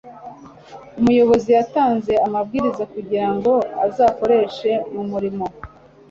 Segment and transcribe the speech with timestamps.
[0.99, 3.53] umuyobozi yatanze amabwiriza kugira ngo
[3.85, 5.45] azakoreshwe mu murimo